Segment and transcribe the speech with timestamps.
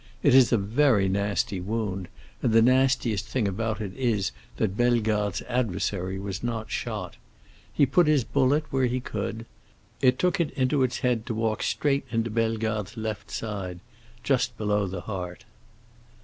[0.23, 2.07] It is a very nasty wound,
[2.41, 7.17] and the nastiest thing about it is that Bellegarde's adversary was not shot.
[7.71, 9.45] He put his bullet where he could.
[10.01, 13.79] It took it into its head to walk straight into Bellegarde's left side,
[14.23, 15.45] just below the heart."